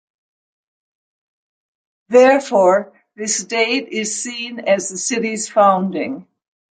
Therefore, 2.09 2.91
this 3.15 3.43
date 3.43 3.89
is 3.89 4.19
seen 4.19 4.61
as 4.61 4.89
the 4.89 4.97
city's 4.97 5.47
founding. 5.47 6.25